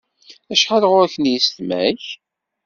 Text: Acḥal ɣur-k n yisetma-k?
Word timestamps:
Acḥal 0.53 0.83
ɣur-k 0.91 1.15
n 1.17 1.29
yisetma-k? 1.31 2.03